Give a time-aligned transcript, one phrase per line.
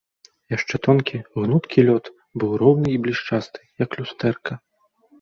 [0.53, 4.63] Яшчэ тонкі, гнуткі лёд быў роўны і блішчасты, як люстэрка.